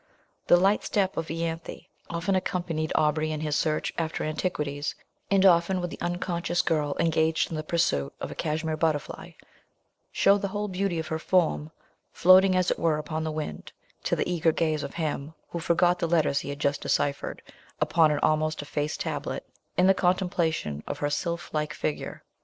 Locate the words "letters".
16.09-16.39